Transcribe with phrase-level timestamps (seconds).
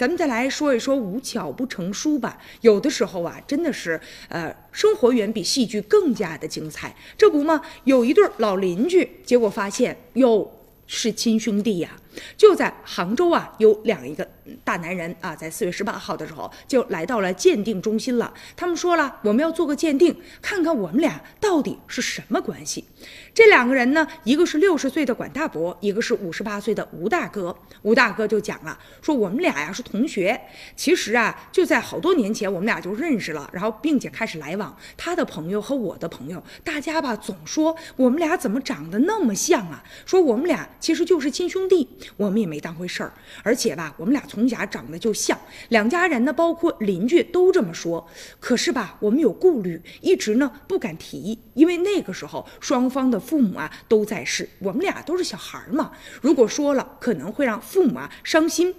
[0.00, 2.38] 咱们再来说一说无巧不成书吧。
[2.62, 6.96] 有的时候啊，真的是呃，生活远比戏剧更加的精彩。
[7.18, 10.50] 这不嘛，有一对老邻居，结果发现哟。
[10.86, 11.99] 是亲兄弟呀！
[12.36, 14.26] 就在杭州啊，有两一个
[14.64, 18.32] 大男人啊，在四月十八号的时候就来到了鉴定中心了。
[18.56, 22.84] 他们说了，我们要做个鉴定，看看我们俩到底是什么关系。
[23.32, 27.56] 这两个人呢，一个是六十岁的管大伯，一个是五十八岁的吴大哥。
[27.82, 30.38] 吴大哥就讲了，说我们俩呀是同学，
[30.76, 34.76] 其实啊就在好多年前我们俩就认识了，然后并且开始来往。
[34.96, 39.82] 他的朋友和我的朋友，大家吧总说我们俩怎么长得那么像啊？
[40.04, 41.88] 说我们俩其实就是亲兄弟。
[42.16, 48.06] 我们也没当回事儿，而且吧，我们俩从小长得就像，两家人呢，包括邻居都这么说。
[48.38, 55.92] 可是吧，我们有顾虑，一直呢不敢提，因为那个时候双方的父母啊都在世，我们俩都是小孩儿嘛。
[56.20, 58.74] 如果说了，可能会让父母啊伤心。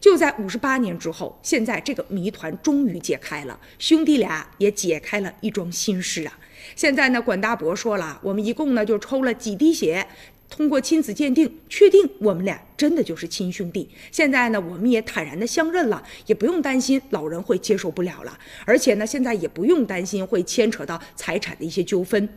[0.00, 6.38] 就在五十八年之后，现在这个谜团终于解开了，兄弟俩也解开了一桩心事啊。
[6.76, 10.06] 现在呢，管大伯说了，我们一共呢就抽了几滴血。
[10.54, 13.88] 通过亲子鉴定，确定我们俩真的就是亲兄弟。
[14.10, 18.38] 现在呢，我们也坦然的相认了，也不用担心老人会接受不了了。
[18.66, 22.28] 而且呢，现在也不用担心会牵扯到财产的一些纠纷，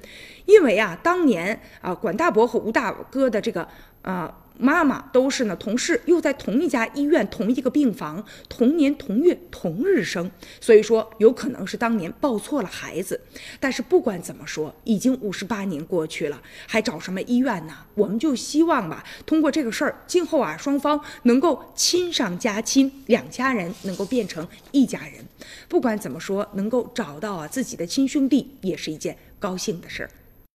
[0.46, 3.68] 因为啊，当年啊，管大伯和吴大哥的这个
[4.02, 4.34] 啊。
[4.58, 10.30] 妈妈都是呢，同事又在同一家医院、同一个病房，同年同月同日生，
[10.62, 13.20] 所以说有可能是当年抱错了孩子。
[13.60, 17.74] 但是不管怎么说，已经五十八年过去了，还找什么医院呢？
[17.96, 25.26] 我们就希望吧，通过这个事儿，今后啊，双方能够亲上加亲，两家人能够变成一家人。
[25.68, 30.10] 不管怎么说，能够找到啊自己的亲兄弟，也是一件高兴的事儿。